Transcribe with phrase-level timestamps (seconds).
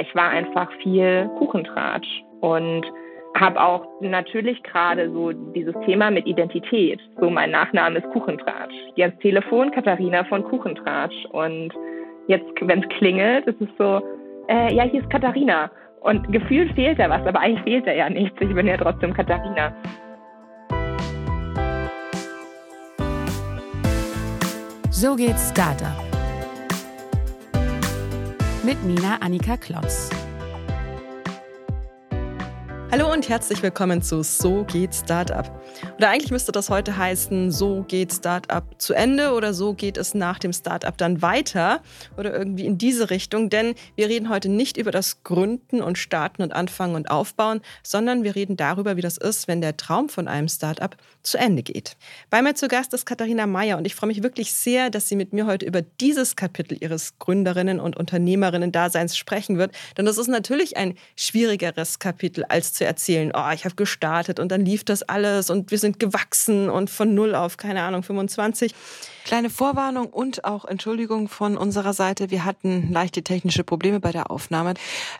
[0.00, 2.08] ich war einfach viel Kuchentratsch
[2.40, 2.84] und
[3.38, 7.00] habe auch natürlich gerade so dieses Thema mit Identität.
[7.20, 8.74] So mein Nachname ist Kuchentratsch.
[8.98, 11.72] Ans Telefon Katharina von Kuchentratsch und
[12.26, 14.02] jetzt, wenn es klingelt, ist es so,
[14.48, 15.70] äh, ja, hier ist Katharina.
[16.00, 18.36] Und gefühlt fehlt da was, aber eigentlich fehlt da ja nichts.
[18.40, 19.72] Ich bin ja trotzdem Katharina.
[24.90, 26.09] So geht's Startup.
[28.70, 30.10] Mit Nina Annika Klotz.
[32.92, 35.48] Hallo und herzlich willkommen zu So geht Startup.
[35.96, 40.12] Oder eigentlich müsste das heute heißen, so geht Startup zu Ende oder so geht es
[40.12, 41.82] nach dem Startup dann weiter
[42.16, 46.42] oder irgendwie in diese Richtung, denn wir reden heute nicht über das Gründen und Starten
[46.42, 50.26] und Anfangen und Aufbauen, sondern wir reden darüber, wie das ist, wenn der Traum von
[50.26, 51.96] einem Startup zu Ende geht.
[52.28, 55.14] Bei mir zu Gast ist Katharina Meyer und ich freue mich wirklich sehr, dass sie
[55.14, 60.26] mit mir heute über dieses Kapitel ihres Gründerinnen und Unternehmerinnen-Daseins sprechen wird, denn das ist
[60.26, 65.02] natürlich ein schwierigeres Kapitel als zu erzählen, oh, ich habe gestartet und dann lief das
[65.02, 68.74] alles und wir sind gewachsen und von null auf, keine Ahnung, 25.
[69.24, 72.30] Kleine Vorwarnung und auch Entschuldigung von unserer Seite.
[72.30, 74.72] Wir hatten leichte technische Probleme bei der Aufnahme.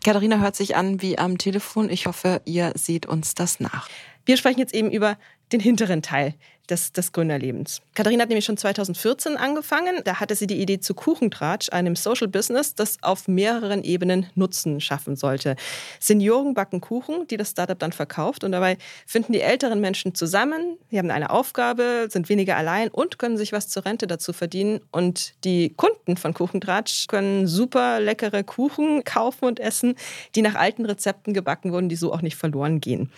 [0.03, 1.91] Katharina hört sich an wie am Telefon.
[1.91, 3.91] Ich hoffe, ihr seht uns das nach.
[4.25, 5.19] Wir sprechen jetzt eben über
[5.53, 6.35] den hinteren Teil
[6.71, 7.83] des, des Gründerlebens.
[7.95, 10.01] Katharina hat nämlich schon 2014 angefangen.
[10.05, 14.81] Da hatte sie die Idee zu Kuchentratsch, einem Social Business, das auf mehreren Ebenen Nutzen
[14.81, 15.57] schaffen sollte.
[15.99, 18.45] Senioren backen Kuchen, die das Startup dann verkauft.
[18.45, 23.19] Und dabei finden die älteren Menschen zusammen, sie haben eine Aufgabe, sind weniger allein und
[23.19, 24.81] können sich was zur Rente dazu verdienen.
[24.91, 29.97] Und die Kunden von Kuchentratsch können super leckere Kuchen kaufen und essen,
[30.35, 33.11] die nach alten Rezepten gebacken wurden, die so auch nicht verloren gehen.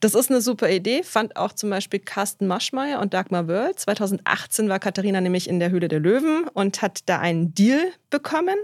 [0.00, 3.74] Das ist eine super Idee, fand auch zum Beispiel Carsten Maschmeyer und Dagmar Wörl.
[3.74, 8.56] 2018 war Katharina nämlich in der Höhle der Löwen und hat da einen Deal bekommen.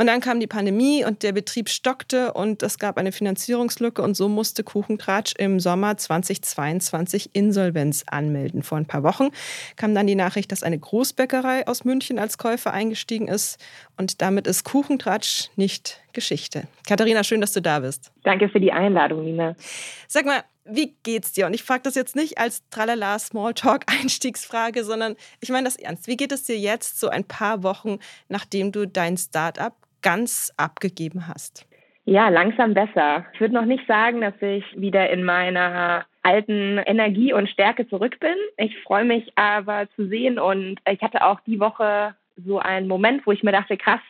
[0.00, 4.16] Und dann kam die Pandemie und der Betrieb stockte und es gab eine Finanzierungslücke und
[4.16, 8.62] so musste Kuchentratsch im Sommer 2022 Insolvenz anmelden.
[8.62, 9.28] Vor ein paar Wochen
[9.76, 13.62] kam dann die Nachricht, dass eine Großbäckerei aus München als Käufer eingestiegen ist
[13.98, 16.64] und damit ist Kuchentratsch nicht Geschichte.
[16.88, 18.10] Katharina, schön, dass du da bist.
[18.24, 19.54] Danke für die Einladung, Nina.
[20.08, 21.46] Sag mal, wie geht's dir?
[21.46, 26.06] Und ich frage das jetzt nicht als Tralala Smalltalk Einstiegsfrage, sondern ich meine das ernst.
[26.06, 27.98] Wie geht es dir jetzt so ein paar Wochen,
[28.28, 31.66] nachdem du dein Startup ganz abgegeben hast?
[32.04, 33.26] Ja, langsam besser.
[33.34, 38.18] Ich würde noch nicht sagen, dass ich wieder in meiner alten Energie und Stärke zurück
[38.20, 38.34] bin.
[38.56, 42.14] Ich freue mich aber zu sehen und ich hatte auch die Woche
[42.44, 44.00] so einen Moment, wo ich mir dachte, krass,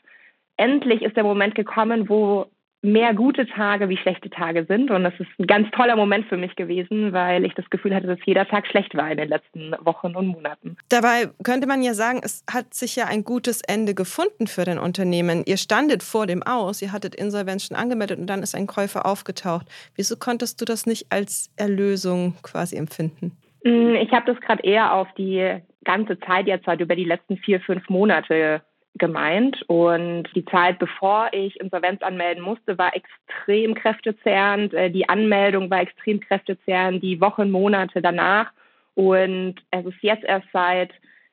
[0.56, 2.47] endlich ist der Moment gekommen, wo
[2.83, 4.91] mehr gute Tage wie schlechte Tage sind.
[4.91, 8.07] Und das ist ein ganz toller Moment für mich gewesen, weil ich das Gefühl hatte,
[8.07, 10.77] dass jeder Tag schlecht war in den letzten Wochen und Monaten.
[10.89, 14.79] Dabei könnte man ja sagen, es hat sich ja ein gutes Ende gefunden für dein
[14.79, 15.43] Unternehmen.
[15.47, 19.05] Ihr standet vor dem Aus, ihr hattet Insolvenz schon angemeldet und dann ist ein Käufer
[19.05, 19.67] aufgetaucht.
[19.95, 23.37] Wieso konntest du das nicht als Erlösung quasi empfinden?
[23.65, 27.37] Mm, ich habe das gerade eher auf die ganze Zeit jetzt halt über die letzten
[27.37, 28.63] vier, fünf Monate
[28.95, 29.62] gemeint.
[29.69, 34.75] Und die Zeit, bevor ich Insolvenz anmelden musste, war extrem kräftezehrend.
[34.75, 38.53] Äh, die Anmeldung war extrem kräftezehrend, die Wochen, Monate danach.
[38.95, 40.91] Und es ist jetzt erst seit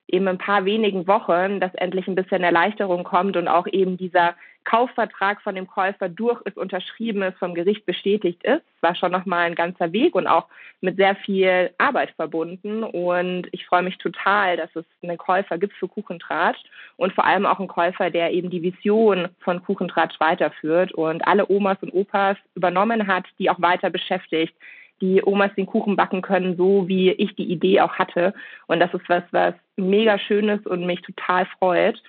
[0.07, 4.35] eben ein paar wenigen Wochen, dass endlich ein bisschen Erleichterung kommt und auch eben dieser
[4.67, 8.63] Kaufvertrag von dem Käufer durch ist, unterschrieben ist, vom Gericht bestätigt ist.
[8.81, 10.47] War schon nochmal ein ganzer Weg und auch
[10.81, 12.83] mit sehr viel Arbeit verbunden.
[12.83, 16.59] Und ich freue mich total, dass es einen Käufer gibt für Kuchentratsch
[16.97, 21.49] und vor allem auch einen Käufer, der eben die Vision von Kuchentratsch weiterführt und alle
[21.49, 24.53] Omas und Opas übernommen hat, die auch weiter beschäftigt,
[24.99, 28.33] die Omas den Kuchen backen können, so wie ich die Idee auch hatte.
[28.65, 32.01] Und das ist was, was mega schön ist und mich total freut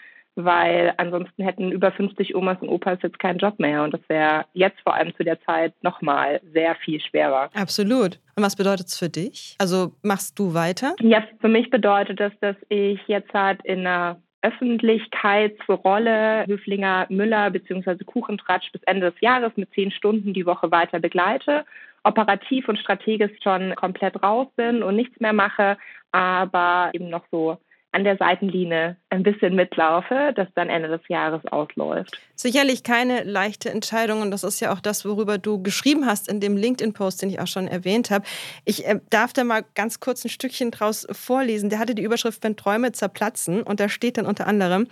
[0.44, 4.44] weil ansonsten hätten über 50 Omas und Opas jetzt keinen Job mehr und das wäre
[4.54, 7.50] jetzt vor allem zu der Zeit nochmal sehr viel schwerer.
[7.54, 8.21] Absolut.
[8.37, 9.56] Und was bedeutet es für dich?
[9.59, 10.94] Also machst du weiter?
[11.00, 18.04] Ja, für mich bedeutet das, dass ich jetzt halt in einer Öffentlichkeitsrolle Höflinger Müller bzw.
[18.04, 21.65] Kuchentratsch bis Ende des Jahres mit zehn Stunden die Woche weiter begleite
[22.04, 25.77] operativ und strategisch schon komplett raus bin und nichts mehr mache,
[26.12, 27.59] aber eben noch so
[27.98, 32.16] an der Seitenlinie ein bisschen mitlaufe, das dann Ende des Jahres ausläuft.
[32.36, 36.39] Sicherlich keine leichte Entscheidung und das ist ja auch das, worüber du geschrieben hast in
[36.39, 38.24] dem LinkedIn-Post, den ich auch schon erwähnt habe.
[38.65, 41.71] Ich äh, darf da mal ganz kurz ein Stückchen draus vorlesen.
[41.71, 44.86] Der hatte die Überschrift, wenn Träume zerplatzen und da steht dann unter anderem,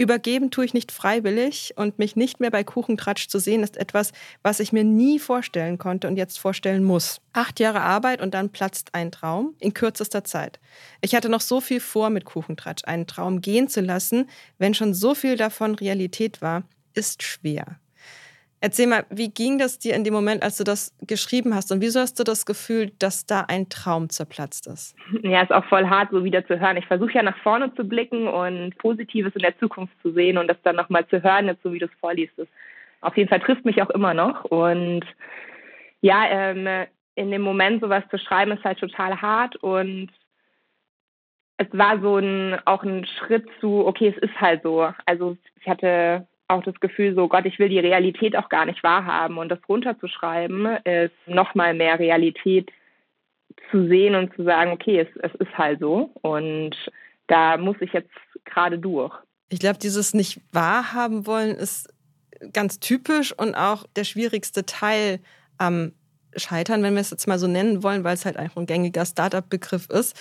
[0.00, 4.12] Übergeben tue ich nicht freiwillig und mich nicht mehr bei Kuchentratsch zu sehen, ist etwas,
[4.42, 7.20] was ich mir nie vorstellen konnte und jetzt vorstellen muss.
[7.34, 10.58] Acht Jahre Arbeit und dann platzt ein Traum in kürzester Zeit.
[11.02, 12.84] Ich hatte noch so viel vor mit Kuchentratsch.
[12.86, 16.62] Einen Traum gehen zu lassen, wenn schon so viel davon Realität war,
[16.94, 17.78] ist schwer.
[18.62, 21.72] Erzähl mal, wie ging das dir in dem Moment, als du das geschrieben hast?
[21.72, 24.94] Und wieso hast du das Gefühl, dass da ein Traum zerplatzt ist?
[25.22, 26.76] Ja, ist auch voll hart, so wieder zu hören.
[26.76, 30.46] Ich versuche ja nach vorne zu blicken und Positives in der Zukunft zu sehen und
[30.48, 32.34] das dann nochmal zu hören, jetzt so wie du es vorliest.
[32.36, 32.48] Das
[33.00, 34.44] auf jeden Fall trifft mich auch immer noch.
[34.44, 35.06] Und
[36.02, 40.10] ja, ähm, in dem Moment sowas zu schreiben, ist halt total hart und
[41.56, 44.92] es war so ein, auch ein Schritt zu, okay, es ist halt so.
[45.04, 48.82] Also ich hatte auch das Gefühl, so Gott, ich will die Realität auch gar nicht
[48.82, 49.38] wahrhaben.
[49.38, 52.70] Und das runterzuschreiben ist nochmal mehr Realität
[53.70, 56.10] zu sehen und zu sagen, okay, es, es ist halt so.
[56.22, 56.76] Und
[57.28, 58.10] da muss ich jetzt
[58.44, 59.14] gerade durch.
[59.48, 61.92] Ich glaube, dieses nicht wahrhaben wollen ist
[62.52, 65.20] ganz typisch und auch der schwierigste Teil
[65.58, 65.92] am
[66.36, 69.04] Scheitern, wenn wir es jetzt mal so nennen wollen, weil es halt einfach ein gängiger
[69.04, 70.16] Startup-Begriff ist.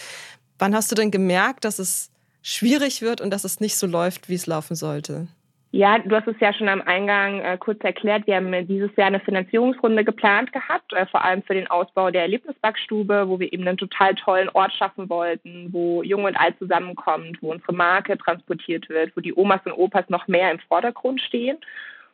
[0.57, 2.11] Wann hast du denn gemerkt, dass es
[2.41, 5.27] schwierig wird und dass es nicht so läuft, wie es laufen sollte?
[5.71, 8.25] Ja, du hast es ja schon am Eingang äh, kurz erklärt.
[8.25, 12.23] Wir haben dieses Jahr eine Finanzierungsrunde geplant gehabt, äh, vor allem für den Ausbau der
[12.23, 17.37] Erlebnisbackstube, wo wir eben einen total tollen Ort schaffen wollten, wo Jung und Alt zusammenkommt,
[17.41, 21.57] wo unsere Marke transportiert wird, wo die Omas und Opas noch mehr im Vordergrund stehen.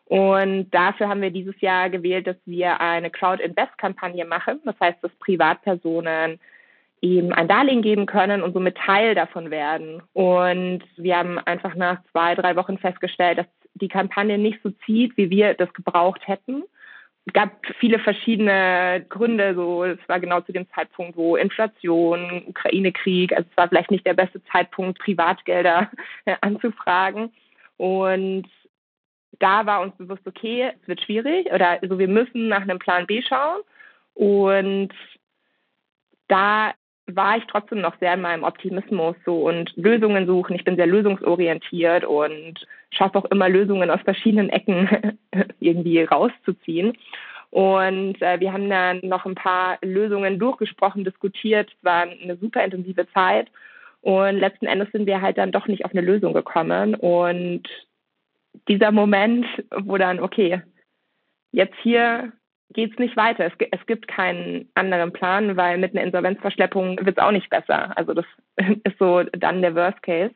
[0.08, 4.60] Und dafür haben wir dieses Jahr gewählt, dass wir eine Crowd-Invest-Kampagne machen.
[4.66, 6.40] Das heißt, dass Privatpersonen
[7.06, 10.02] ihm ein Darlehen geben können und somit Teil davon werden.
[10.14, 15.16] Und wir haben einfach nach zwei, drei Wochen festgestellt, dass die Kampagne nicht so zieht,
[15.18, 16.64] wie wir das gebraucht hätten.
[17.26, 19.56] Es gab viele verschiedene Gründe.
[19.56, 24.06] So, es war genau zu dem Zeitpunkt, wo Inflation, Ukraine-Krieg, also es war vielleicht nicht
[24.06, 25.90] der beste Zeitpunkt, Privatgelder
[26.42, 27.34] anzufragen.
[27.78, 28.48] Und
[29.40, 33.08] da war uns bewusst, okay, es wird schwierig oder also wir müssen nach einem Plan
[33.08, 33.62] B schauen.
[34.14, 34.94] Und
[36.28, 36.74] da
[37.08, 40.56] war ich trotzdem noch sehr in meinem Optimismus so und Lösungen suchen.
[40.56, 45.18] Ich bin sehr lösungsorientiert und schaffe auch immer Lösungen aus verschiedenen Ecken
[45.60, 46.98] irgendwie rauszuziehen.
[47.52, 51.70] Und äh, wir haben dann noch ein paar Lösungen durchgesprochen, diskutiert.
[51.70, 53.50] Es war eine super intensive Zeit.
[54.02, 56.96] Und letzten Endes sind wir halt dann doch nicht auf eine Lösung gekommen.
[56.96, 57.64] Und
[58.68, 60.62] dieser Moment, wo dann, okay,
[61.52, 62.34] jetzt hier
[62.74, 63.46] geht es nicht weiter.
[63.46, 67.98] Es, es, gibt keinen anderen Plan, weil mit einer Insolvenzverschleppung wird es auch nicht besser.
[67.98, 68.26] Also das
[68.84, 70.34] ist so dann der Worst Case.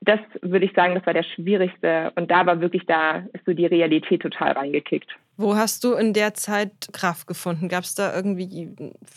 [0.00, 2.12] Das würde ich sagen, das war der schwierigste.
[2.16, 5.08] Und da war wirklich, da ist so die Realität total reingekickt.
[5.36, 7.68] Wo hast du in der Zeit Kraft gefunden?
[7.68, 8.70] Gab es da irgendwie,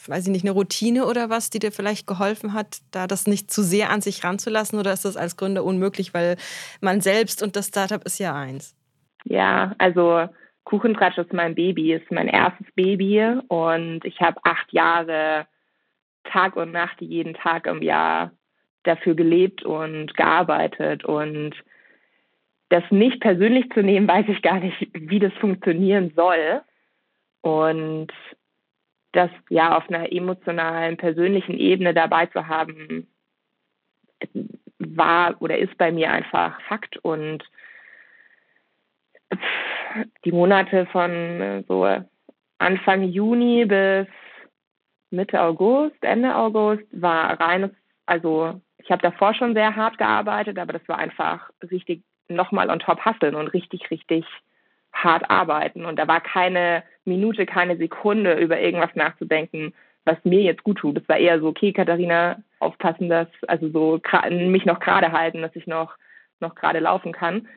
[0.08, 3.52] weiß ich nicht, eine Routine oder was, die dir vielleicht geholfen hat, da das nicht
[3.52, 4.80] zu sehr an sich ranzulassen?
[4.80, 6.38] Oder ist das als Gründer unmöglich, weil
[6.82, 8.76] man selbst und das Startup ist ja eins?
[9.26, 10.30] Ja, also
[10.66, 15.48] Kuchentratsch ist mein Baby, ist mein erstes Baby und ich habe acht Jahre
[16.26, 18.32] Tag und Nacht jeden Tag im Jahr
[18.84, 21.54] dafür gelebt und gearbeitet und
[22.70, 26.62] das nicht persönlich zu nehmen, weiß ich gar nicht, wie das funktionieren soll.
[27.42, 28.12] Und
[29.12, 33.08] das ja auf einer emotionalen, persönlichen Ebene dabei zu haben,
[34.80, 36.98] war oder ist bei mir einfach Fakt.
[36.98, 37.44] Und
[40.24, 41.88] die Monate von äh, so
[42.58, 44.08] Anfang Juni bis
[45.12, 47.72] Mitte August, Ende August war reines,
[48.06, 52.80] also ich habe davor schon sehr hart gearbeitet, aber das war einfach richtig nochmal on
[52.80, 54.26] top hasseln und richtig, richtig
[54.94, 55.86] hart arbeiten.
[55.86, 59.74] Und da war keine Minute, keine Sekunde über irgendwas nachzudenken,
[60.06, 60.98] was mir jetzt gut tut.
[60.98, 65.56] Es war eher so, okay, Katharina, aufpassen, dass, also so mich noch gerade halten, dass
[65.56, 65.96] ich noch,
[66.40, 67.48] noch gerade laufen kann.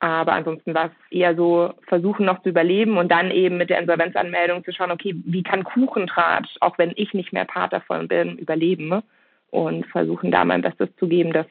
[0.00, 3.80] Aber ansonsten war es eher so, versuchen noch zu überleben und dann eben mit der
[3.80, 8.38] Insolvenzanmeldung zu schauen, okay, wie kann Kuchendraht, auch wenn ich nicht mehr Part davon bin,
[8.38, 9.02] überleben
[9.50, 11.46] und versuchen da mein Bestes zu geben, das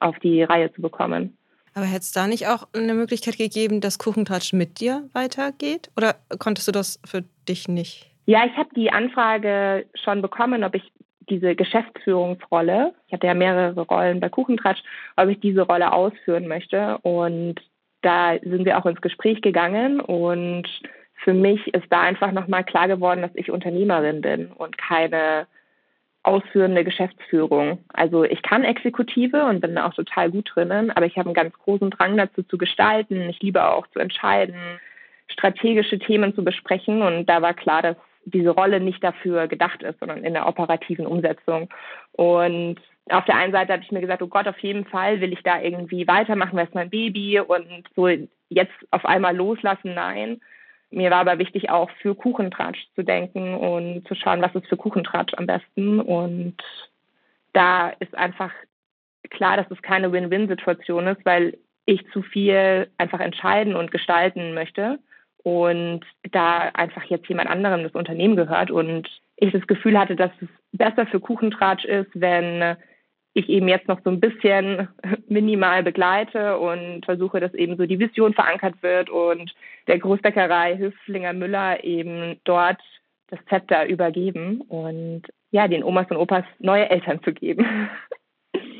[0.00, 1.36] auf die Reihe zu bekommen.
[1.74, 5.90] Aber hätte es da nicht auch eine Möglichkeit gegeben, dass Kuchentratsch mit dir weitergeht?
[5.94, 8.10] Oder konntest du das für dich nicht?
[8.24, 10.90] Ja, ich habe die Anfrage schon bekommen, ob ich
[11.28, 14.82] diese Geschäftsführungsrolle, ich hatte ja mehrere Rollen bei Kuchentratsch,
[15.16, 16.98] ob ich diese Rolle ausführen möchte.
[16.98, 17.56] Und
[18.02, 20.68] da sind wir auch ins Gespräch gegangen und
[21.24, 25.46] für mich ist da einfach nochmal klar geworden, dass ich Unternehmerin bin und keine
[26.22, 27.78] ausführende Geschäftsführung.
[27.92, 31.34] Also ich kann Exekutive und bin da auch total gut drinnen, aber ich habe einen
[31.34, 33.28] ganz großen Drang dazu zu gestalten.
[33.30, 34.56] Ich liebe auch zu entscheiden,
[35.28, 39.98] strategische Themen zu besprechen und da war klar, dass diese Rolle nicht dafür gedacht ist,
[40.00, 41.68] sondern in der operativen Umsetzung.
[42.12, 42.76] Und
[43.08, 45.42] auf der einen Seite habe ich mir gesagt, oh Gott, auf jeden Fall will ich
[45.42, 48.08] da irgendwie weitermachen, weil es mein Baby und so
[48.48, 50.40] jetzt auf einmal loslassen, nein.
[50.90, 54.76] Mir war aber wichtig, auch für Kuchentratsch zu denken und zu schauen, was ist für
[54.76, 56.00] Kuchentratsch am besten.
[56.00, 56.56] Und
[57.52, 58.52] da ist einfach
[59.30, 64.98] klar, dass es keine Win-Win-Situation ist, weil ich zu viel einfach entscheiden und gestalten möchte
[65.46, 66.00] und
[66.32, 70.48] da einfach jetzt jemand anderem das Unternehmen gehört und ich das Gefühl hatte, dass es
[70.72, 72.76] besser für Kuchentratsch ist, wenn
[73.32, 74.88] ich eben jetzt noch so ein bisschen
[75.28, 79.54] minimal begleite und versuche, dass eben so die Vision verankert wird und
[79.86, 82.82] der Großbäckerei Hüftlinger Müller eben dort
[83.28, 85.22] das Zepter übergeben und
[85.52, 87.88] ja, den Omas und Opas neue Eltern zu geben.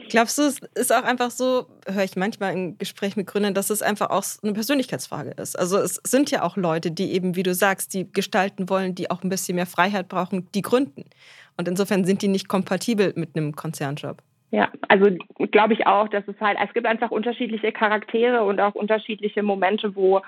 [0.09, 3.71] Glaubst du, es ist auch einfach so, höre ich manchmal im Gespräch mit Gründern, dass
[3.71, 5.59] es einfach auch eine Persönlichkeitsfrage ist.
[5.59, 9.11] Also es sind ja auch Leute, die eben, wie du sagst, die gestalten wollen, die
[9.11, 11.05] auch ein bisschen mehr Freiheit brauchen, die gründen.
[11.57, 14.23] Und insofern sind die nicht kompatibel mit einem Konzernjob.
[14.53, 15.11] Ja, also
[15.51, 19.97] glaube ich auch, dass es halt, es gibt einfach unterschiedliche Charaktere und auch unterschiedliche Momente,
[19.97, 20.23] wo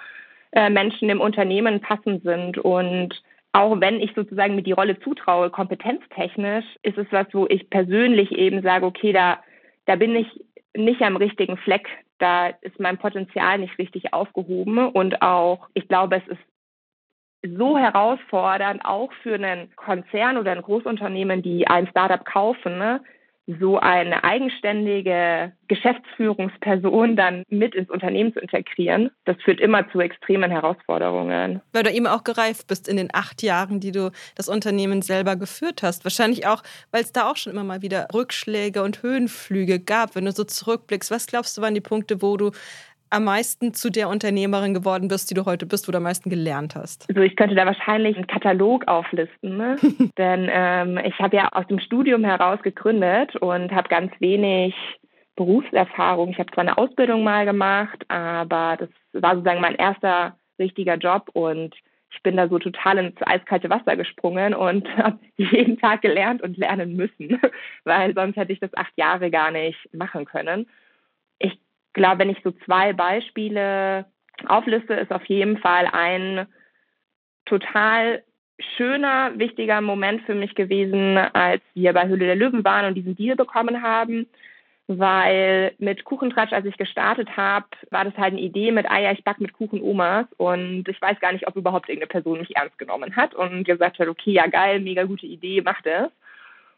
[0.53, 2.59] äh, Menschen im Unternehmen passend sind.
[2.59, 7.71] Und auch wenn ich sozusagen mir die Rolle zutraue, kompetenztechnisch, ist es was, wo ich
[7.71, 9.43] persönlich eben sage, okay, da,
[9.87, 10.29] da bin ich
[10.77, 11.89] nicht am richtigen Fleck.
[12.19, 14.79] Da ist mein Potenzial nicht richtig aufgehoben.
[14.89, 21.43] Und auch, ich glaube, es ist so herausfordernd, auch für einen Konzern oder ein Großunternehmen,
[21.43, 23.01] die ein Startup kaufen, ne,
[23.61, 30.51] so eine eigenständige Geschäftsführungsperson dann mit ins Unternehmen zu integrieren, das führt immer zu extremen
[30.51, 31.63] Herausforderungen.
[31.73, 35.37] Weil du eben auch gereift bist in den acht Jahren, die du das Unternehmen selber
[35.37, 36.05] geführt hast.
[36.05, 40.15] Wahrscheinlich auch, weil es da auch schon immer mal wieder Rückschläge und Höhenflüge gab.
[40.15, 42.51] Wenn du so zurückblickst, was glaubst du waren die Punkte, wo du
[43.11, 46.31] am meisten zu der Unternehmerin geworden bist, die du heute bist, wo du am meisten
[46.31, 47.09] gelernt hast?
[47.09, 49.77] Also ich könnte da wahrscheinlich einen Katalog auflisten, ne?
[50.19, 54.75] denn ähm, ich habe ja aus dem Studium heraus gegründet und habe ganz wenig
[55.37, 56.31] Berufserfahrung.
[56.31, 61.31] Ich habe zwar eine Ausbildung mal gemacht, aber das war sozusagen mein erster richtiger Job
[61.33, 61.75] und
[62.11, 66.57] ich bin da so total ins eiskalte Wasser gesprungen und habe jeden Tag gelernt und
[66.57, 67.41] lernen müssen,
[67.85, 70.67] weil sonst hätte ich das acht Jahre gar nicht machen können.
[71.99, 74.07] Glaube, wenn ich so zwei Beispiele
[74.47, 76.47] aufliste, ist auf jeden Fall ein
[77.45, 78.23] total
[78.77, 83.17] schöner, wichtiger Moment für mich gewesen, als wir bei Höhle der Löwen waren und diesen
[83.17, 84.29] Deal bekommen haben.
[84.87, 89.11] Weil mit Kuchentratsch, als ich gestartet habe, war das halt eine Idee mit, ah ja,
[89.11, 92.55] ich back mit Kuchen Omas und ich weiß gar nicht, ob überhaupt irgendeine Person mich
[92.55, 96.13] ernst genommen hat und gesagt hat, okay, ja geil, mega gute Idee, mach das.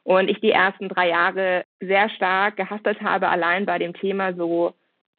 [0.02, 4.74] Und ich die ersten drei Jahre sehr stark gehasselt habe, allein bei dem Thema so,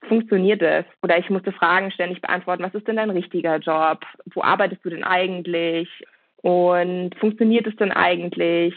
[0.08, 0.86] funktioniert es?
[1.02, 4.06] Oder ich musste Fragen ständig beantworten, was ist denn dein richtiger Job?
[4.34, 5.90] Wo arbeitest du denn eigentlich?
[6.38, 8.76] Und funktioniert es denn eigentlich?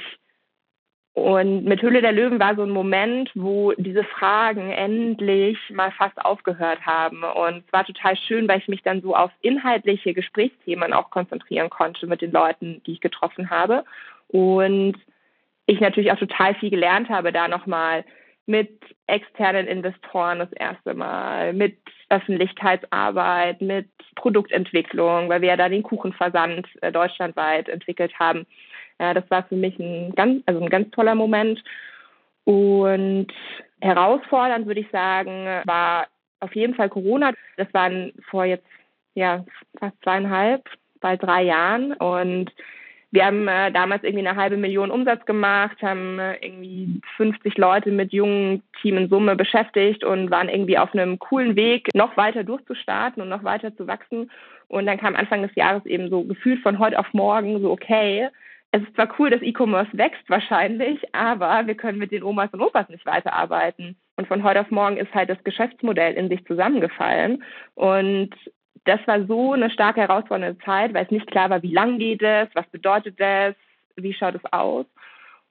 [1.15, 6.21] Und mit Hülle der Löwen war so ein Moment, wo diese Fragen endlich mal fast
[6.25, 7.23] aufgehört haben.
[7.23, 11.71] Und es war total schön, weil ich mich dann so auf inhaltliche Gesprächsthemen auch konzentrieren
[11.71, 13.85] konnte mit den Leuten, die ich getroffen habe.
[14.27, 14.97] Und
[15.67, 18.05] ich natürlich auch total viel gelernt habe, da nochmal
[18.47, 21.79] mit externen Investoren das erste Mal, mit
[22.11, 28.47] Öffentlichkeitsarbeit, mit Produktentwicklung, weil wir ja da den Kuchenversand äh, deutschlandweit entwickelt haben.
[29.01, 31.63] Ja, das war für mich ein ganz, also ein ganz toller Moment.
[32.45, 33.29] Und
[33.81, 36.07] herausfordernd würde ich sagen, war
[36.41, 37.33] auf jeden Fall Corona.
[37.57, 38.67] Das waren vor jetzt
[39.15, 39.45] ja
[39.79, 40.69] fast zweieinhalb,
[41.01, 41.95] bald drei Jahren.
[41.95, 42.53] Und
[43.15, 47.93] wir haben äh, damals irgendwie eine halbe Million Umsatz gemacht, haben äh, irgendwie 50 Leute
[47.93, 52.43] mit jungen Team in Summe beschäftigt und waren irgendwie auf einem coolen Weg, noch weiter
[52.43, 54.33] durchzustarten und noch weiter zu wachsen.
[54.67, 58.31] Und dann kam Anfang des Jahres eben so gefühlt von heute auf morgen so, okay,
[58.73, 62.63] es ist zwar cool, dass E-Commerce wächst wahrscheinlich, aber wir können mit den Omas und
[62.63, 63.95] Opas nicht weiterarbeiten.
[64.17, 67.45] Und von heute auf morgen ist halt das Geschäftsmodell in sich zusammengefallen.
[67.75, 68.35] Und
[68.85, 72.23] das war so eine starke herausfordernde Zeit, weil es nicht klar war, wie lang geht
[72.23, 73.55] es, was bedeutet das,
[73.97, 74.87] wie schaut es aus.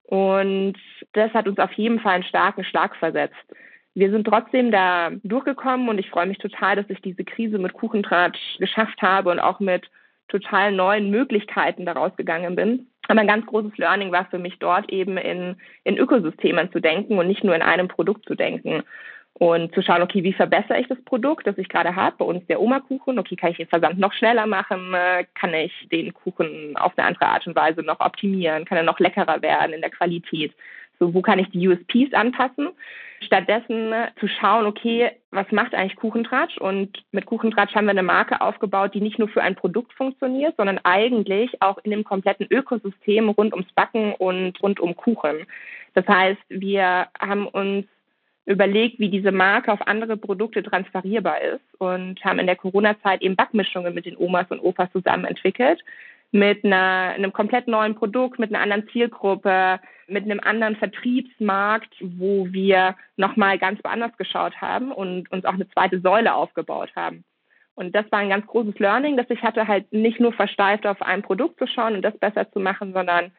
[0.04, 0.76] Und
[1.14, 3.36] das hat uns auf jeden Fall einen starken Schlag versetzt.
[3.96, 7.74] Wir sind trotzdem da durchgekommen und ich freue mich total, dass ich diese Krise mit
[7.74, 9.90] Kuchentratsch geschafft habe und auch mit
[10.28, 12.88] total neuen Möglichkeiten daraus gegangen bin.
[13.08, 17.18] Aber ein ganz großes Learning war für mich dort eben in, in Ökosystemen zu denken
[17.18, 18.84] und nicht nur in einem Produkt zu denken
[19.36, 22.46] und zu schauen, okay, wie verbessere ich das Produkt, das ich gerade habe, bei uns
[22.48, 24.96] der Oma-Kuchen, okay, kann ich den Versand noch schneller machen,
[25.34, 29.00] kann ich den Kuchen auf eine andere Art und Weise noch optimieren, kann er noch
[29.00, 30.54] leckerer werden in der Qualität,
[31.00, 32.70] so wo kann ich die USPs anpassen,
[33.22, 36.58] stattdessen zu schauen, okay, was macht eigentlich Kuchentratsch?
[36.58, 40.56] Und mit Kuchentratsch haben wir eine Marke aufgebaut, die nicht nur für ein Produkt funktioniert,
[40.58, 45.48] sondern eigentlich auch in dem kompletten Ökosystem rund ums Backen und rund um Kuchen.
[45.94, 47.86] Das heißt, wir haben uns
[48.46, 53.36] überlegt, wie diese Marke auf andere Produkte transferierbar ist und haben in der Corona-Zeit eben
[53.36, 55.82] Backmischungen mit den Omas und Opas zusammen entwickelt.
[56.32, 62.48] Mit einer, einem komplett neuen Produkt, mit einer anderen Zielgruppe, mit einem anderen Vertriebsmarkt, wo
[62.52, 67.24] wir nochmal ganz woanders geschaut haben und uns auch eine zweite Säule aufgebaut haben.
[67.76, 71.02] Und das war ein ganz großes Learning, dass ich hatte halt nicht nur versteift auf
[71.02, 73.32] ein Produkt zu schauen und das besser zu machen, sondern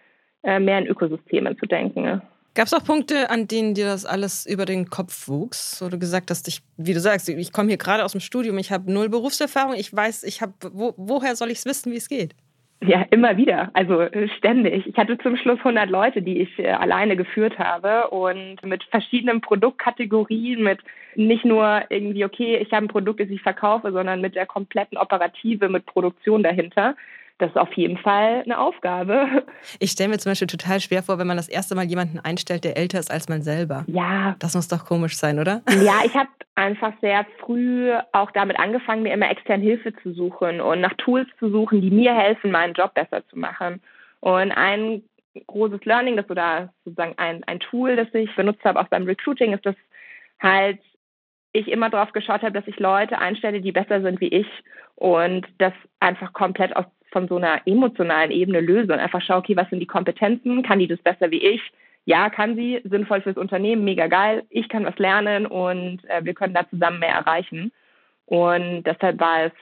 [0.42, 2.22] äh, mehr in Ökosystemen zu denken.
[2.54, 5.82] Gab es auch Punkte, an denen dir das alles über den Kopf wuchs?
[5.82, 8.58] Wo du gesagt hast, ich, wie du sagst, ich komme hier gerade aus dem Studium,
[8.58, 11.96] ich habe null Berufserfahrung, ich weiß, ich habe, wo, woher soll ich es wissen, wie
[11.96, 12.36] es geht?
[12.80, 14.86] Ja, immer wieder, also äh, ständig.
[14.86, 19.40] Ich hatte zum Schluss 100 Leute, die ich äh, alleine geführt habe und mit verschiedenen
[19.40, 20.78] Produktkategorien, mit
[21.16, 24.98] nicht nur irgendwie, okay, ich habe ein Produkt, das ich verkaufe, sondern mit der kompletten
[24.98, 26.94] Operative, mit Produktion dahinter
[27.38, 29.44] das ist auf jeden Fall eine Aufgabe.
[29.80, 32.64] Ich stelle mir zum Beispiel total schwer vor, wenn man das erste Mal jemanden einstellt,
[32.64, 33.84] der älter ist als man selber.
[33.88, 34.36] Ja.
[34.38, 35.62] Das muss doch komisch sein, oder?
[35.82, 40.60] Ja, ich habe einfach sehr früh auch damit angefangen, mir immer extern Hilfe zu suchen
[40.60, 43.82] und nach Tools zu suchen, die mir helfen, meinen Job besser zu machen.
[44.20, 45.02] Und ein
[45.46, 49.52] großes Learning, das oder sozusagen ein, ein Tool, das ich benutzt habe, auch beim Recruiting,
[49.52, 49.76] ist, dass
[50.40, 50.78] halt
[51.52, 54.46] ich immer darauf geschaut habe, dass ich Leute einstelle, die besser sind wie ich
[54.96, 56.84] und das einfach komplett aus
[57.14, 60.64] von so einer emotionalen Ebene löse und einfach schaue, okay, was sind die Kompetenzen?
[60.64, 61.62] Kann die das besser wie ich?
[62.06, 64.42] Ja, kann sie, sinnvoll fürs Unternehmen, mega geil.
[64.50, 67.72] Ich kann was lernen und äh, wir können da zusammen mehr erreichen.
[68.26, 69.52] Und deshalb war es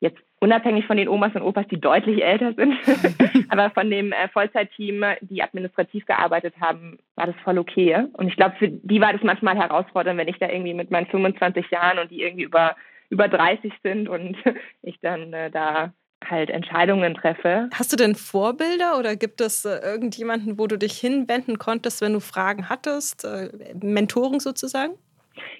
[0.00, 2.74] jetzt unabhängig von den Omas und Opas, die deutlich älter sind,
[3.48, 8.04] aber von dem äh, Vollzeitteam, die administrativ gearbeitet haben, war das voll okay.
[8.14, 11.06] Und ich glaube, für die war das manchmal herausfordernd, wenn ich da irgendwie mit meinen
[11.06, 12.74] 25 Jahren und die irgendwie über
[13.10, 14.36] über 30 sind und
[14.82, 15.92] ich dann äh, da
[16.28, 17.68] halt Entscheidungen treffe.
[17.72, 22.12] Hast du denn Vorbilder oder gibt es äh, irgendjemanden, wo du dich hinwenden konntest, wenn
[22.12, 23.24] du Fragen hattest?
[23.24, 23.50] Äh,
[23.82, 24.94] Mentoren sozusagen?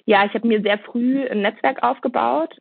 [0.05, 2.55] Ja, ich habe mir sehr früh ein Netzwerk aufgebaut.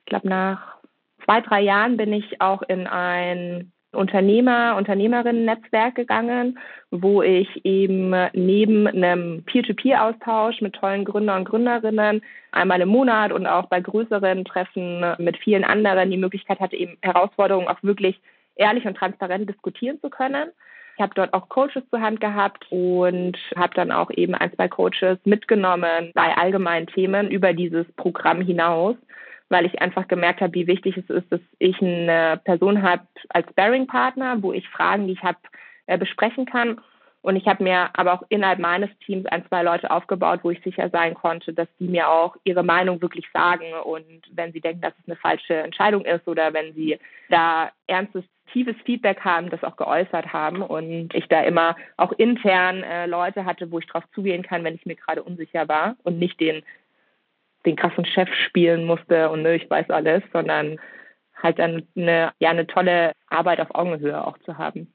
[0.00, 0.76] Ich glaube, nach
[1.24, 6.58] zwei, drei Jahren bin ich auch in ein Unternehmer, Unternehmerinnen-Netzwerk gegangen,
[6.90, 12.22] wo ich eben neben einem Peer-to-Peer-Austausch mit tollen Gründer und Gründerinnen
[12.52, 16.96] einmal im Monat und auch bei größeren Treffen mit vielen anderen die Möglichkeit hatte, eben
[17.02, 18.20] Herausforderungen auch wirklich
[18.56, 20.50] ehrlich und transparent diskutieren zu können.
[20.96, 24.68] Ich habe dort auch Coaches zur Hand gehabt und habe dann auch eben ein, zwei
[24.68, 28.96] Coaches mitgenommen bei allgemeinen Themen über dieses Programm hinaus
[29.52, 33.46] weil ich einfach gemerkt habe, wie wichtig es ist, dass ich eine Person habe als
[33.52, 35.38] Bearing-Partner, wo ich Fragen, die ich habe,
[35.86, 36.80] äh, besprechen kann.
[37.20, 40.62] Und ich habe mir aber auch innerhalb meines Teams ein, zwei Leute aufgebaut, wo ich
[40.64, 43.74] sicher sein konnte, dass die mir auch ihre Meinung wirklich sagen.
[43.84, 48.24] Und wenn sie denken, dass es eine falsche Entscheidung ist oder wenn sie da ernstes,
[48.52, 50.62] tiefes Feedback haben, das auch geäußert haben.
[50.62, 54.74] Und ich da immer auch intern äh, Leute hatte, wo ich drauf zugehen kann, wenn
[54.74, 56.62] ich mir gerade unsicher war und nicht den
[57.66, 60.78] den krassen Chef spielen musste und ne, ich weiß alles, sondern
[61.42, 64.92] halt dann eine, ja, eine tolle Arbeit auf Augenhöhe auch zu haben.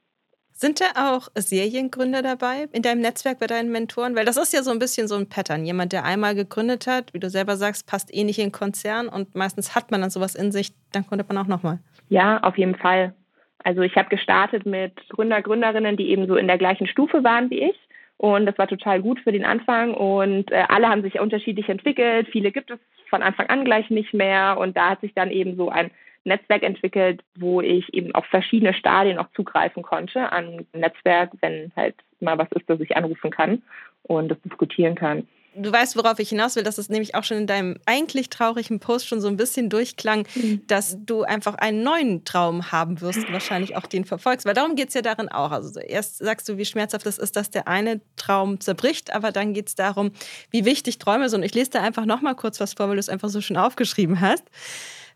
[0.52, 4.16] Sind da auch Seriengründer dabei in deinem Netzwerk bei deinen Mentoren?
[4.16, 5.64] Weil das ist ja so ein bisschen so ein Pattern.
[5.64, 9.08] Jemand, der einmal gegründet hat, wie du selber sagst, passt eh nicht in den Konzern
[9.08, 11.78] und meistens hat man dann sowas in sich, dann gründet man auch nochmal.
[12.08, 13.14] Ja, auf jeden Fall.
[13.62, 17.50] Also ich habe gestartet mit Gründer, Gründerinnen, die eben so in der gleichen Stufe waren
[17.50, 17.87] wie ich
[18.18, 19.94] und das war total gut für den Anfang.
[19.94, 22.28] Und äh, alle haben sich unterschiedlich entwickelt.
[22.30, 22.78] Viele gibt es
[23.08, 24.58] von Anfang an gleich nicht mehr.
[24.58, 25.90] Und da hat sich dann eben so ein
[26.24, 31.94] Netzwerk entwickelt, wo ich eben auf verschiedene Stadien auch zugreifen konnte an Netzwerk, wenn halt
[32.20, 33.62] mal was ist, das ich anrufen kann
[34.02, 35.26] und das diskutieren kann
[35.62, 38.80] du weißt, worauf ich hinaus will, dass es nämlich auch schon in deinem eigentlich traurigen
[38.80, 40.62] Post schon so ein bisschen durchklang, mhm.
[40.66, 44.46] dass du einfach einen neuen Traum haben wirst und wahrscheinlich auch den verfolgst.
[44.46, 45.50] Weil darum geht es ja darin auch.
[45.50, 49.54] Also erst sagst du, wie schmerzhaft es ist, dass der eine Traum zerbricht, aber dann
[49.54, 50.12] geht es darum,
[50.50, 51.40] wie wichtig Träume sind.
[51.40, 53.56] Und ich lese da einfach nochmal kurz was vor, weil du es einfach so schön
[53.56, 54.44] aufgeschrieben hast.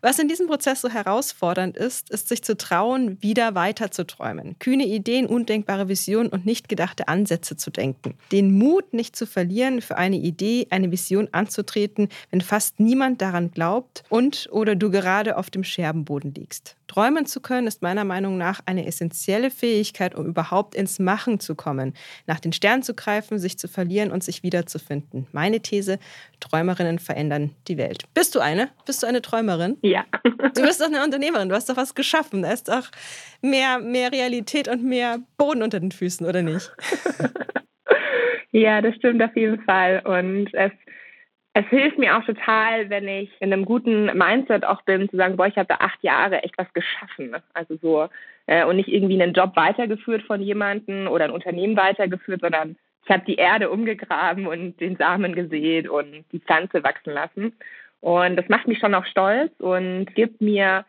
[0.05, 4.59] Was in diesem Prozess so herausfordernd ist, ist sich zu trauen, wieder weiter zu träumen.
[4.59, 8.17] Kühne Ideen, undenkbare Visionen und nicht gedachte Ansätze zu denken.
[8.33, 13.51] Den Mut nicht zu verlieren, für eine Idee, eine Vision anzutreten, wenn fast niemand daran
[13.51, 16.75] glaubt und oder du gerade auf dem Scherbenboden liegst.
[16.87, 21.55] Träumen zu können ist meiner Meinung nach eine essentielle Fähigkeit, um überhaupt ins Machen zu
[21.55, 21.93] kommen,
[22.27, 25.25] nach den Sternen zu greifen, sich zu verlieren und sich wiederzufinden.
[25.31, 25.97] Meine These,
[26.39, 28.03] Träumerinnen verändern die Welt.
[28.13, 28.69] Bist du eine?
[28.85, 29.77] Bist du eine Träumerin?
[30.55, 32.43] Du bist doch eine Unternehmerin, du hast doch was geschaffen.
[32.43, 32.89] Da ist doch
[33.41, 36.71] mehr, mehr Realität und mehr Boden unter den Füßen, oder nicht?
[38.55, 40.03] Ja, das stimmt auf jeden Fall.
[40.05, 40.71] Und es
[41.55, 45.37] es hilft mir auch total, wenn ich in einem guten Mindset auch bin, zu sagen,
[45.37, 47.35] boah, ich habe da acht Jahre echt was geschaffen.
[47.53, 48.09] Also so,
[48.47, 52.75] äh, und nicht irgendwie einen Job weitergeführt von jemandem oder ein Unternehmen weitergeführt, sondern
[53.05, 57.53] ich habe die Erde umgegraben und den Samen gesät und die Pflanze wachsen lassen.
[58.03, 60.83] Und das macht mich schon auch stolz und gibt mir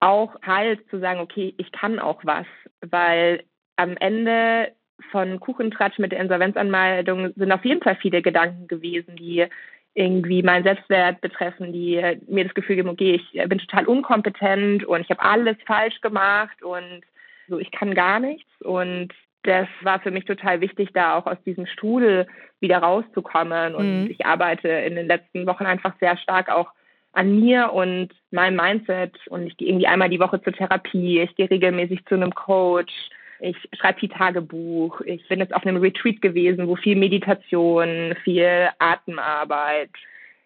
[0.00, 2.44] auch Halt zu sagen, okay, ich kann auch was,
[2.82, 3.42] weil
[3.76, 4.72] am Ende
[5.10, 9.46] von Kuchentratsch mit der Insolvenzanmeldung sind auf jeden Fall viele Gedanken gewesen, die
[9.94, 15.00] irgendwie meinen Selbstwert betreffen, die mir das Gefühl geben, okay, ich bin total unkompetent und
[15.00, 17.00] ich habe alles falsch gemacht und
[17.48, 18.50] so, ich kann gar nichts.
[18.60, 19.14] Und
[19.46, 22.26] das war für mich total wichtig, da auch aus diesem Strudel
[22.60, 23.74] wieder rauszukommen.
[23.74, 24.10] Und mhm.
[24.10, 26.70] ich arbeite in den letzten Wochen einfach sehr stark auch
[27.12, 29.14] an mir und meinem Mindset.
[29.28, 32.92] Und ich gehe irgendwie einmal die Woche zur Therapie, ich gehe regelmäßig zu einem Coach,
[33.40, 38.68] ich schreibe viel Tagebuch, ich bin jetzt auf einem Retreat gewesen, wo viel Meditation, viel
[38.78, 39.90] Atemarbeit,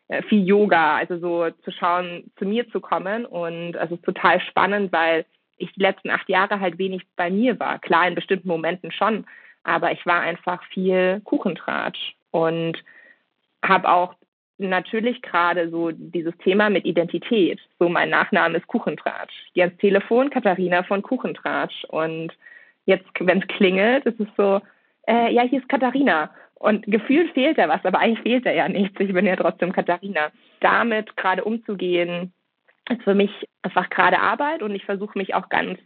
[0.09, 3.25] äh, viel Yoga, also so zu schauen, zu mir zu kommen.
[3.27, 5.25] Und es ist total spannend, weil
[5.61, 7.79] ich die letzten acht Jahre halt wenig bei mir war.
[7.79, 9.27] Klar, in bestimmten Momenten schon,
[9.63, 12.83] aber ich war einfach viel Kuchentratsch und
[13.63, 14.15] habe auch
[14.59, 17.61] natürlich gerade so dieses Thema mit Identität.
[17.79, 19.33] So mein Nachname ist Kuchentratsch.
[19.55, 21.85] Die ans Telefon Katharina von Kuchentratsch.
[21.89, 22.33] Und
[22.85, 24.61] jetzt, wenn es klingelt, ist es so,
[25.09, 26.31] äh, ja, hier ist Katharina.
[26.55, 29.01] Und gefühlt fehlt da was, aber eigentlich fehlt da ja nichts.
[29.01, 30.31] Ich bin ja trotzdem Katharina.
[30.61, 32.33] Damit gerade umzugehen,
[32.91, 33.31] ist für mich
[33.63, 35.79] einfach gerade Arbeit und ich versuche mich auch ganz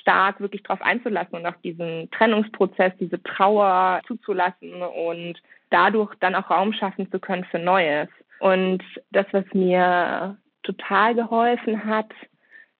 [0.00, 6.50] stark wirklich darauf einzulassen und auch diesen Trennungsprozess, diese Trauer zuzulassen und dadurch dann auch
[6.50, 8.08] Raum schaffen zu können für Neues.
[8.40, 12.10] Und das, was mir total geholfen hat,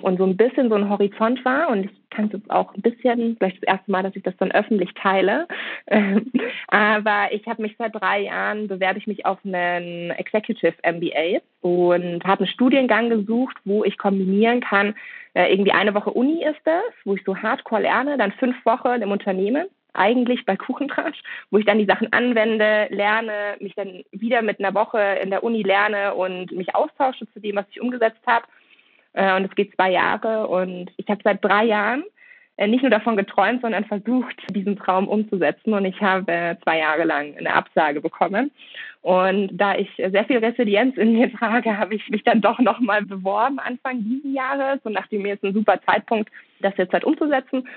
[0.03, 1.69] und so ein bisschen so ein Horizont war.
[1.69, 4.53] Und ich kann es auch ein bisschen, vielleicht das erste Mal, dass ich das dann
[4.53, 5.47] öffentlich teile.
[6.69, 12.25] Aber ich habe mich seit drei Jahren, bewerbe ich mich auf einen Executive MBA und
[12.25, 14.95] habe einen Studiengang gesucht, wo ich kombinieren kann,
[15.35, 19.03] äh, irgendwie eine Woche Uni ist das, wo ich so hardcore lerne, dann fünf Wochen
[19.03, 24.43] im Unternehmen eigentlich bei Kuchentratsch, wo ich dann die Sachen anwende, lerne, mich dann wieder
[24.43, 28.21] mit einer Woche in der Uni lerne und mich austausche zu dem, was ich umgesetzt
[28.27, 28.47] habe
[29.18, 30.46] äh, und es geht zwei Jahre.
[30.46, 32.04] Und ich habe seit drei Jahren
[32.57, 35.74] äh, nicht nur davon geträumt, sondern versucht, diesen Traum umzusetzen.
[35.74, 38.52] Und ich habe zwei Jahre lang eine Absage bekommen.
[39.02, 43.02] Und da ich sehr viel Resilienz in mir trage, habe ich mich dann doch nochmal
[43.02, 44.81] beworben Anfang dieses Jahres.
[44.85, 47.68] Und dachte mir, ist ein super Zeitpunkt, das jetzt halt umzusetzen.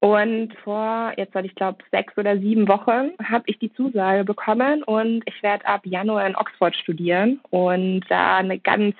[0.00, 4.84] Und vor, jetzt soll ich glaube, sechs oder sieben Wochen habe ich die Zusage bekommen
[4.84, 8.94] und ich werde ab Januar in Oxford studieren und da eine ganz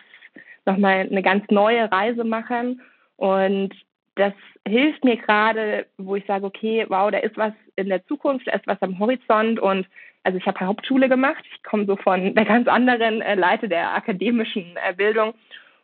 [0.68, 2.80] nochmal eine ganz neue Reise machen.
[3.16, 3.74] Und
[4.14, 4.32] das
[4.66, 8.52] hilft mir gerade, wo ich sage, okay, wow, da ist was in der Zukunft, da
[8.52, 9.58] ist was am Horizont.
[9.58, 9.86] Und
[10.22, 13.94] also ich habe Hauptschule gemacht, ich komme so von der ganz anderen äh, Leite der
[13.94, 15.34] akademischen äh, Bildung.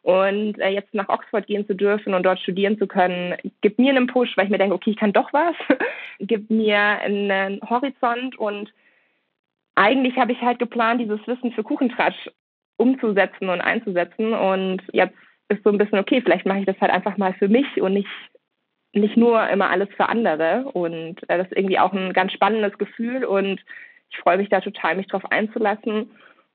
[0.03, 3.91] Und äh, jetzt nach Oxford gehen zu dürfen und dort studieren zu können, gibt mir
[3.91, 5.55] einen Push, weil ich mir denke, okay, ich kann doch was,
[6.21, 8.37] gibt mir einen Horizont.
[8.37, 8.71] Und
[9.77, 12.29] eigentlich habe ich halt geplant, dieses Wissen für Kuchentratsch
[12.77, 14.33] umzusetzen und einzusetzen.
[14.33, 15.17] Und jetzt
[15.49, 17.95] ist so ein bisschen, okay, vielleicht mache ich das halt einfach mal für mich und
[17.95, 18.09] nicht,
[18.93, 20.65] nicht nur immer alles für andere.
[20.73, 23.61] Und äh, das ist irgendwie auch ein ganz spannendes Gefühl und
[24.11, 26.11] ich freue mich da total, mich drauf einzulassen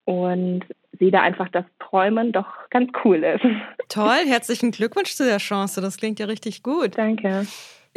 [0.06, 0.66] und
[0.98, 3.44] sehe da einfach, dass Träumen doch ganz cool ist.
[3.90, 5.82] Toll, herzlichen Glückwunsch zu der Chance.
[5.82, 6.98] Das klingt ja richtig gut.
[6.98, 7.46] Danke.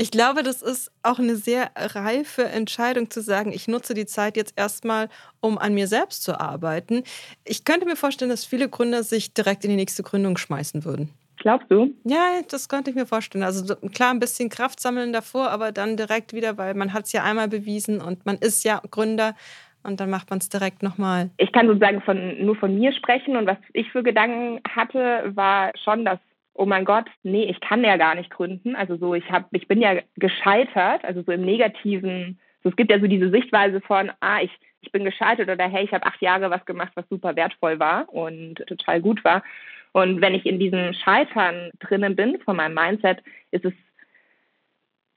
[0.02, 4.36] Ich glaube, das ist auch eine sehr reife Entscheidung zu sagen, ich nutze die Zeit
[4.36, 5.08] jetzt erstmal,
[5.40, 7.04] um an mir selbst zu arbeiten.
[7.44, 11.10] Ich könnte mir vorstellen, dass viele Gründer sich direkt in die nächste Gründung schmeißen würden.
[11.36, 11.94] Glaubst du?
[12.02, 13.44] Ja, das könnte ich mir vorstellen.
[13.44, 17.12] Also klar, ein bisschen Kraft sammeln davor, aber dann direkt wieder, weil man hat es
[17.12, 19.36] ja einmal bewiesen und man ist ja Gründer
[19.84, 21.30] und dann macht man es direkt nochmal.
[21.36, 25.70] Ich kann sozusagen von, nur von mir sprechen und was ich für Gedanken hatte, war
[25.84, 26.18] schon, dass
[26.54, 28.76] oh mein Gott, nee, ich kann ja gar nicht gründen.
[28.76, 32.38] Also so, ich habe, ich bin ja gescheitert, also so im Negativen.
[32.62, 34.50] So, es gibt ja so diese Sichtweise von, ah, ich,
[34.82, 38.08] ich bin gescheitert oder hey, ich habe acht Jahre was gemacht, was super wertvoll war
[38.12, 39.42] und total gut war.
[39.92, 43.74] Und wenn ich in diesem Scheitern drinnen bin von meinem Mindset, ist es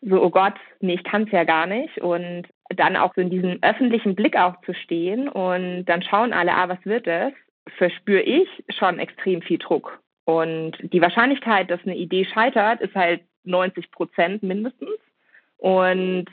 [0.02, 1.98] so, oh Gott, nee, ich kann es ja gar nicht.
[2.00, 6.54] Und dann auch so in diesem öffentlichen Blick auch zu stehen und dann schauen alle,
[6.54, 7.34] ah, was wird es,
[7.78, 10.00] verspüre ich schon extrem viel Druck.
[10.25, 14.97] Und die Wahrscheinlichkeit, dass eine Idee scheitert, ist halt 90 Prozent mindestens.
[15.57, 16.25] Und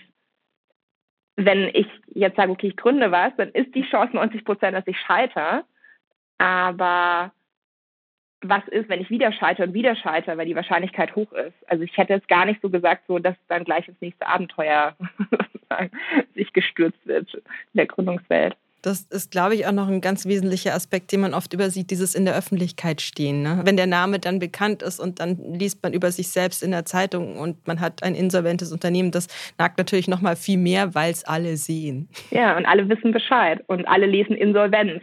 [1.36, 4.86] wenn ich jetzt sage, okay, ich gründe was, dann ist die Chance 90 Prozent, dass
[4.86, 5.64] ich scheitere.
[6.38, 7.32] Aber
[8.40, 11.54] was ist, wenn ich wieder scheitere und wieder scheitere, weil die Wahrscheinlichkeit hoch ist?
[11.68, 14.96] Also ich hätte jetzt gar nicht so gesagt, so dass dann gleich ins nächste Abenteuer
[16.34, 17.42] sich gestürzt wird in
[17.74, 18.56] der Gründungswelt.
[18.82, 22.16] Das ist, glaube ich, auch noch ein ganz wesentlicher Aspekt, den man oft übersieht, dieses
[22.16, 23.42] in der Öffentlichkeit stehen.
[23.42, 23.62] Ne?
[23.64, 26.84] Wenn der Name dann bekannt ist und dann liest man über sich selbst in der
[26.84, 31.12] Zeitung und man hat ein insolventes Unternehmen, das nagt natürlich noch mal viel mehr, weil
[31.12, 32.08] es alle sehen.
[32.30, 35.02] Ja, und alle wissen Bescheid und alle lesen Insolvenz.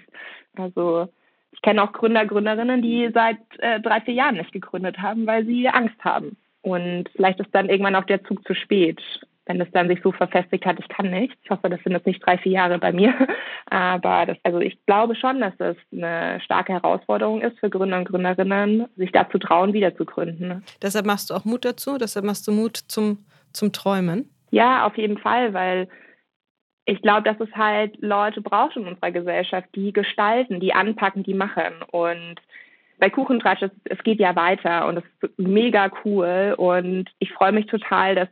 [0.58, 1.08] Also
[1.54, 5.46] ich kenne auch Gründer, Gründerinnen, die seit äh, drei, vier Jahren nicht gegründet haben, weil
[5.46, 6.38] sie Angst haben.
[6.62, 9.02] Und vielleicht ist dann irgendwann auch der Zug zu spät.
[9.50, 11.36] Wenn es dann sich so verfestigt hat, ich kann nicht.
[11.42, 13.16] Ich hoffe, das sind jetzt nicht drei, vier Jahre bei mir.
[13.66, 18.08] Aber das, also ich glaube schon, dass es eine starke Herausforderung ist für Gründer und
[18.08, 20.64] Gründerinnen, sich dazu trauen, wieder zu gründen.
[20.84, 24.30] Deshalb machst du auch Mut dazu, deshalb machst du Mut zum, zum Träumen.
[24.52, 25.88] Ja, auf jeden Fall, weil
[26.86, 31.34] ich glaube, dass es halt Leute braucht in unserer Gesellschaft, die gestalten, die anpacken, die
[31.34, 31.74] machen.
[31.90, 32.36] Und
[33.00, 36.54] bei Kuchentratsch, es, es geht ja weiter und es ist mega cool.
[36.56, 38.30] Und ich freue mich total, dass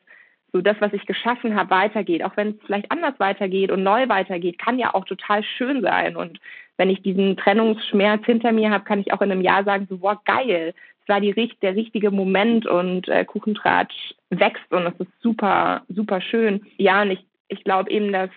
[0.53, 2.23] so das, was ich geschaffen habe, weitergeht.
[2.23, 6.15] Auch wenn es vielleicht anders weitergeht und neu weitergeht, kann ja auch total schön sein.
[6.15, 6.39] Und
[6.77, 10.01] wenn ich diesen Trennungsschmerz hinter mir habe, kann ich auch in einem Jahr sagen, so,
[10.01, 10.73] wow, geil.
[11.01, 16.21] Es war die, der richtige Moment und äh, Kuchentratsch wächst und es ist super, super
[16.21, 16.65] schön.
[16.77, 18.29] Ja, und ich, ich glaube eben, dass,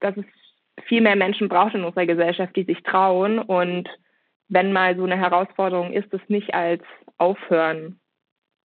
[0.00, 0.24] dass es
[0.84, 3.88] viel mehr Menschen braucht in unserer Gesellschaft, die sich trauen und
[4.48, 6.82] wenn mal so eine Herausforderung ist, es nicht als
[7.18, 8.00] Aufhören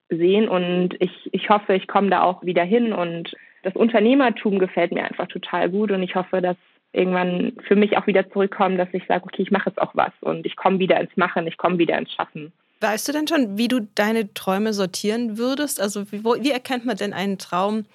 [0.09, 0.47] sehen.
[0.47, 2.93] Und ich, ich hoffe, ich komme da auch wieder hin.
[2.93, 5.91] Und das Unternehmertum gefällt mir einfach total gut.
[5.91, 6.57] Und ich hoffe, dass
[6.93, 10.11] irgendwann für mich auch wieder zurückkommt, dass ich sage, okay, ich mache jetzt auch was
[10.21, 12.51] und ich komme wieder ins Machen, ich komme wieder ins Schaffen.
[12.79, 15.81] Weißt du denn schon, wie du deine Träume sortieren würdest?
[15.81, 17.85] Also wie, wo, wie erkennt man denn einen Traum,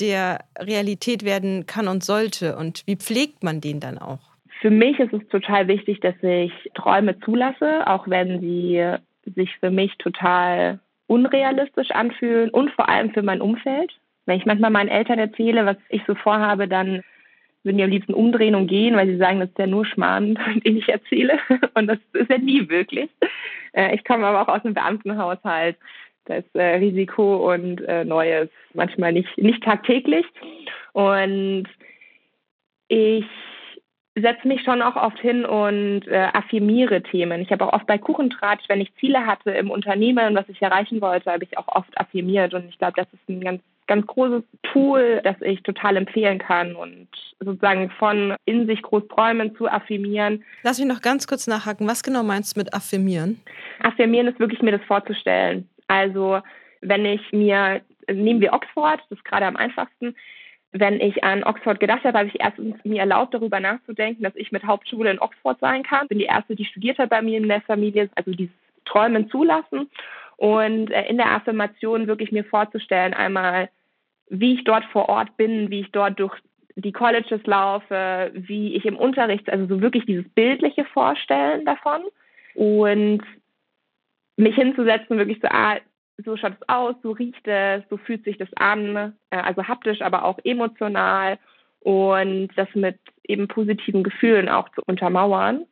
[0.00, 2.56] der Realität werden kann und sollte?
[2.56, 4.18] Und wie pflegt man den dann auch?
[4.60, 8.82] Für mich ist es total wichtig, dass ich Träume zulasse, auch wenn sie
[9.36, 13.92] sich für mich total unrealistisch anfühlen und vor allem für mein Umfeld.
[14.26, 17.02] Wenn ich manchmal meinen Eltern erzähle, was ich so vorhabe, dann
[17.62, 20.38] würden die am liebsten umdrehen und gehen, weil sie sagen, das ist ja nur Schmarrn,
[20.64, 21.38] den ich erzähle.
[21.74, 23.10] Und das ist ja nie wirklich.
[23.72, 25.76] Äh, ich komme aber auch aus einem Beamtenhaushalt.
[26.26, 30.24] Da ist äh, Risiko und äh, Neues manchmal nicht, nicht tagtäglich.
[30.92, 31.66] Und
[32.88, 33.26] ich
[34.14, 37.40] setze mich schon auch oft hin und äh, affirmiere Themen.
[37.40, 41.00] Ich habe auch oft bei Kuchentratsch, wenn ich Ziele hatte im Unternehmen, was ich erreichen
[41.00, 42.54] wollte, habe ich auch oft affirmiert.
[42.54, 46.76] Und ich glaube, das ist ein ganz, ganz großes Tool, das ich total empfehlen kann
[46.76, 47.08] und
[47.40, 50.44] sozusagen von in sich groß träumen zu affirmieren.
[50.62, 51.88] Lass mich noch ganz kurz nachhaken.
[51.88, 53.40] Was genau meinst du mit affirmieren?
[53.80, 55.68] Affirmieren ist wirklich mir das vorzustellen.
[55.88, 56.40] Also
[56.82, 60.14] wenn ich mir, nehmen wir Oxford, das ist gerade am einfachsten,
[60.76, 64.50] wenn ich an Oxford gedacht habe, habe ich erstens mir erlaubt, darüber nachzudenken, dass ich
[64.50, 66.08] mit Hauptschule in Oxford sein kann.
[66.08, 69.88] Bin die erste, die studiert hat bei mir in der Familie, also dieses Träumen zulassen
[70.36, 73.70] und äh, in der Affirmation wirklich mir vorzustellen, einmal,
[74.28, 76.36] wie ich dort vor Ort bin, wie ich dort durch
[76.74, 82.02] die Colleges laufe, wie ich im Unterricht, also so wirklich dieses bildliche Vorstellen davon
[82.56, 83.22] und
[84.36, 85.76] mich hinzusetzen, wirklich so, ah,
[86.24, 90.02] so schaut es aus, so riecht es, so fühlt sich das an, äh, also haptisch,
[90.02, 91.38] aber auch emotional
[91.80, 95.66] und das mit eben positiven Gefühlen auch zu untermauern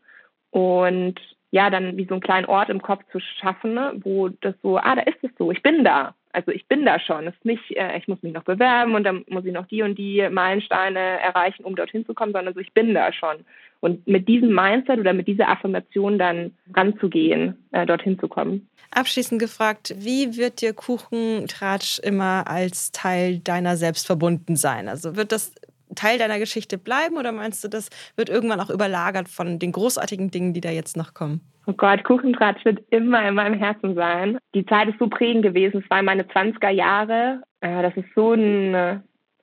[0.51, 1.21] und
[1.53, 4.79] ja, dann wie so einen kleinen Ort im Kopf zu schaffen, ne, wo das so,
[4.79, 6.15] ah, da ist es so, ich bin da.
[6.33, 7.27] Also ich bin da schon.
[7.27, 9.83] Es ist nicht, äh, ich muss mich noch bewerben und dann muss ich noch die
[9.83, 13.45] und die Meilensteine erreichen, um dorthin zu kommen, sondern so, ich bin da schon.
[13.83, 18.69] Und mit diesem Mindset oder mit dieser Affirmation dann ranzugehen, äh, dorthin zu kommen.
[18.93, 24.89] Abschließend gefragt, wie wird dir Kuchentratsch immer als Teil deiner selbst verbunden sein?
[24.89, 25.53] Also wird das
[25.97, 30.31] Teil deiner Geschichte bleiben oder meinst du, das wird irgendwann auch überlagert von den großartigen
[30.31, 31.41] Dingen, die da jetzt noch kommen?
[31.67, 34.39] Oh Gott, Kuchentratsch wird immer in meinem Herzen sein.
[34.55, 35.83] Die Zeit ist so prägend gewesen.
[35.83, 37.43] Es waren meine 20er Jahre.
[37.61, 39.03] Äh, das ist so ein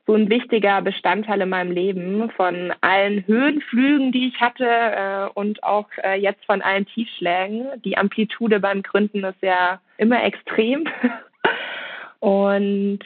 [0.09, 5.63] so ein wichtiger Bestandteil in meinem Leben von allen Höhenflügen, die ich hatte äh, und
[5.63, 7.79] auch äh, jetzt von allen Tiefschlägen.
[7.85, 10.87] Die Amplitude beim Gründen ist ja immer extrem.
[12.21, 13.01] und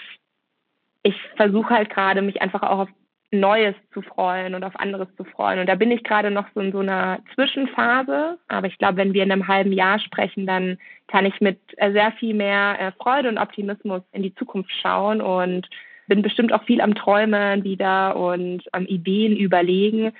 [1.01, 2.89] ich versuche halt gerade, mich einfach auch auf
[3.31, 5.59] Neues zu freuen und auf anderes zu freuen.
[5.59, 8.37] Und da bin ich gerade noch so in so einer Zwischenphase.
[8.47, 10.77] Aber ich glaube, wenn wir in einem halben Jahr sprechen, dann
[11.09, 15.19] kann ich mit äh, sehr viel mehr äh, Freude und Optimismus in die Zukunft schauen
[15.19, 15.67] und
[16.07, 20.13] bin bestimmt auch viel am Träumen wieder und am Ideen überlegen.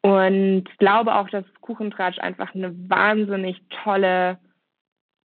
[0.00, 4.38] Und glaube auch, dass Kuchentratsch einfach eine wahnsinnig tolle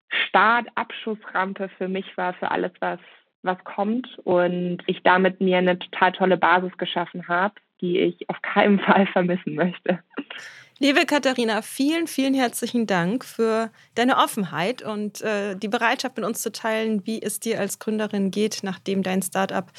[0.10, 3.00] Start-Abschussrampe für mich war, für alles, was,
[3.44, 4.18] was kommt.
[4.24, 9.06] Und ich damit mir eine total tolle Basis geschaffen habe, die ich auf keinen Fall
[9.08, 10.00] vermissen möchte.
[10.82, 16.42] Liebe Katharina, vielen, vielen herzlichen Dank für deine Offenheit und äh, die Bereitschaft mit uns
[16.42, 19.70] zu teilen, wie es dir als Gründerin geht, nachdem dein Startup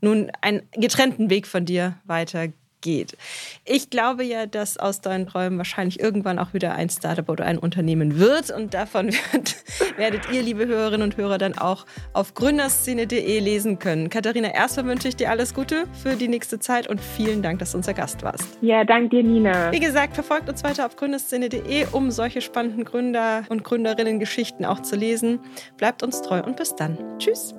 [0.00, 2.56] nun einen getrennten Weg von dir weitergeht
[2.88, 3.18] geht.
[3.66, 7.58] Ich glaube ja, dass aus deinen Träumen wahrscheinlich irgendwann auch wieder ein Startup oder ein
[7.58, 9.56] Unternehmen wird und davon wird,
[9.98, 14.08] werdet ihr, liebe Hörerinnen und Hörer, dann auch auf gründerszene.de lesen können.
[14.08, 17.72] Katharina, erstmal wünsche ich dir alles Gute für die nächste Zeit und vielen Dank, dass
[17.72, 18.56] du unser Gast warst.
[18.62, 19.70] Ja, danke dir, Nina.
[19.70, 24.96] Wie gesagt, verfolgt uns weiter auf gründerszene.de, um solche spannenden Gründer- und Gründerinnen-Geschichten auch zu
[24.96, 25.40] lesen.
[25.76, 26.96] Bleibt uns treu und bis dann.
[27.18, 27.57] Tschüss.